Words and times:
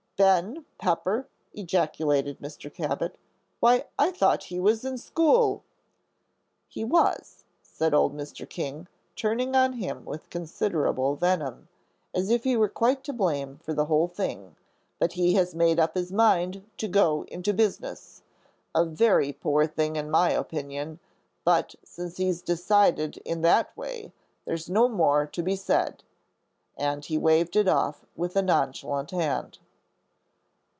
"Ben 0.17 0.65
Pepper!" 0.77 1.27
ejaculated 1.51 2.37
Mr. 2.39 2.71
Cabot. 2.71 3.15
"Why, 3.59 3.85
I 3.97 4.11
thought 4.11 4.43
he 4.53 4.59
was 4.59 4.85
in 4.85 4.99
school." 4.99 5.63
"He 6.67 6.83
was," 6.83 7.43
said 7.63 7.95
old 7.95 8.15
Mr. 8.15 8.47
King, 8.47 8.87
turning 9.15 9.55
on 9.55 9.73
him 9.73 10.05
with 10.05 10.29
considerable 10.29 11.15
venom, 11.15 11.69
as 12.13 12.29
if 12.29 12.43
he 12.43 12.55
were 12.55 12.69
quite 12.69 13.03
to 13.05 13.13
blame 13.13 13.57
for 13.63 13.73
the 13.73 13.85
whole 13.85 14.07
thing, 14.07 14.55
"but 14.99 15.13
he 15.13 15.33
has 15.33 15.55
made 15.55 15.79
up 15.79 15.95
his 15.95 16.11
mind 16.11 16.69
to 16.77 16.87
go 16.87 17.23
into 17.25 17.51
business. 17.51 18.21
A 18.75 18.85
very 18.85 19.33
poor 19.33 19.65
thing 19.65 19.95
in 19.95 20.11
my 20.11 20.29
opinion; 20.29 20.99
but 21.43 21.73
since 21.83 22.17
he's 22.17 22.43
decided 22.43 23.19
it 23.25 23.41
that 23.41 23.75
way, 23.75 24.13
there's 24.45 24.69
no 24.69 24.87
more 24.87 25.25
to 25.25 25.41
be 25.41 25.55
said," 25.55 26.03
and 26.77 27.05
he 27.05 27.17
waved 27.17 27.55
it 27.55 27.67
off 27.67 28.05
with 28.15 28.35
a 28.35 28.43
nonchalant 28.43 29.09
hand. 29.09 29.57